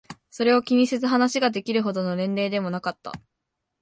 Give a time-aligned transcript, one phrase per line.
[0.31, 3.11] それを気にせず話ができるほどの年齢でもなかった。